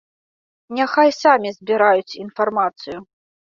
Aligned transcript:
Няхай 0.79 1.11
самі 1.17 1.51
збіраюць 1.59 2.17
інфармацыю. 2.23 2.97